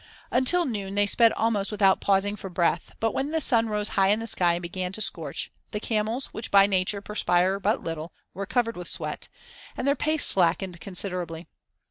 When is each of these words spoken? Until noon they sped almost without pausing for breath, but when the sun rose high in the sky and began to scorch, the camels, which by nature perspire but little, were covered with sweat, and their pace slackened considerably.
Until 0.31 0.65
noon 0.65 0.95
they 0.95 1.05
sped 1.05 1.31
almost 1.33 1.71
without 1.71 2.01
pausing 2.01 2.35
for 2.35 2.49
breath, 2.49 2.91
but 2.99 3.11
when 3.11 3.29
the 3.29 3.39
sun 3.39 3.69
rose 3.69 3.89
high 3.89 4.07
in 4.07 4.19
the 4.19 4.25
sky 4.25 4.53
and 4.55 4.61
began 4.63 4.91
to 4.93 4.99
scorch, 4.99 5.51
the 5.69 5.79
camels, 5.79 6.25
which 6.33 6.49
by 6.49 6.65
nature 6.65 7.01
perspire 7.01 7.59
but 7.59 7.83
little, 7.83 8.11
were 8.33 8.47
covered 8.47 8.75
with 8.75 8.87
sweat, 8.87 9.27
and 9.77 9.87
their 9.87 9.93
pace 9.95 10.25
slackened 10.25 10.81
considerably. 10.81 11.45